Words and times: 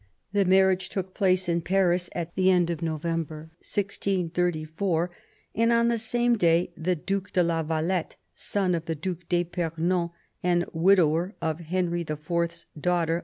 The 0.33 0.45
marriage 0.45 0.89
took 0.89 1.13
place 1.13 1.47
in 1.47 1.61
Paris 1.61 2.09
at 2.15 2.33
the 2.33 2.49
end 2.49 2.71
of 2.71 2.81
November 2.81 3.51
1634, 3.59 5.11
and 5.53 5.71
on 5.71 5.89
the 5.89 5.99
same 5.99 6.39
day 6.39 6.73
the 6.75 6.95
Due 6.95 7.21
de 7.31 7.43
la 7.43 7.61
Valette, 7.61 8.15
son 8.33 8.73
of 8.73 8.85
the 8.85 8.95
Due 8.95 9.19
d'fipernon 9.29 10.09
and 10.41 10.65
widower 10.73 11.35
of 11.39 11.59
Henry 11.59 12.01
IV.'s 12.01 12.65
daughter. 12.75 13.19